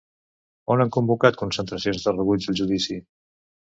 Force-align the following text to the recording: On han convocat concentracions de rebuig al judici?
On 0.75 0.85
han 0.85 0.93
convocat 0.95 1.39
concentracions 1.43 2.09
de 2.09 2.17
rebuig 2.19 2.53
al 2.53 2.63
judici? 2.65 3.03